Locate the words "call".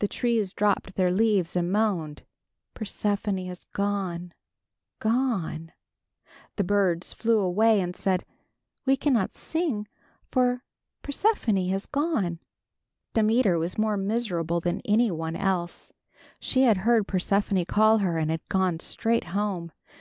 17.66-17.98